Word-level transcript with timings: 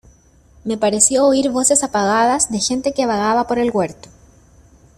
me 0.63 0.79
pareció 0.79 1.27
oír 1.27 1.51
voces 1.51 1.83
apagadas 1.83 2.49
de 2.51 2.57
gente 2.57 2.91
que 2.91 3.05
vagaba 3.05 3.45
por 3.45 3.59
el 3.59 3.69
huerto. 3.69 4.09